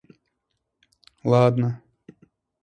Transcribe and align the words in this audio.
Ладно! 1.31 1.71